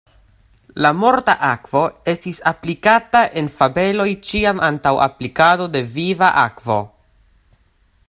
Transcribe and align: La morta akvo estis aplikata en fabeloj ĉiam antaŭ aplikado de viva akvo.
La 0.85 0.91
morta 1.01 1.35
akvo 1.49 1.83
estis 2.13 2.39
aplikata 2.53 3.23
en 3.43 3.51
fabeloj 3.61 4.09
ĉiam 4.31 4.65
antaŭ 4.71 4.97
aplikado 5.11 5.73
de 5.77 5.87
viva 5.99 6.35
akvo. 6.51 6.85